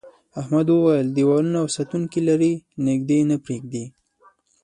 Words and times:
احمد 0.39 0.67
وویل 0.71 1.07
دیوالونه 1.15 1.57
او 1.63 1.67
ساتونکي 1.75 2.19
لري 2.27 2.53
نږدې 2.87 3.19
نه 3.29 3.35
پرېږدي. 3.43 3.85